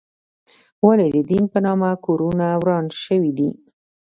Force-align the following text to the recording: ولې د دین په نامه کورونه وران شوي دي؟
ولې 0.87 1.07
د 1.15 1.17
دین 1.29 1.43
په 1.53 1.59
نامه 1.65 1.89
کورونه 2.05 2.45
وران 2.61 2.85
شوي 3.03 3.31
دي؟ 3.37 3.49